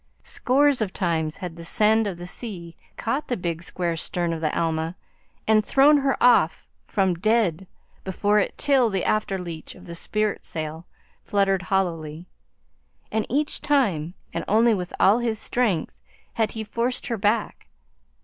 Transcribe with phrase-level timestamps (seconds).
[0.23, 4.41] Scores of times had the send of the sea caught the big square stern of
[4.41, 4.95] the Alma
[5.47, 7.67] and thrown her off from dead
[8.03, 10.85] before it till the after leach of the spritsail
[11.23, 12.25] fluttered hollowly,
[13.11, 15.93] and each time, and only with all his strength,
[16.33, 17.67] had he forced her back.